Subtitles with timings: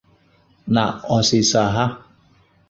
[0.73, 1.85] N’ọsịsa ha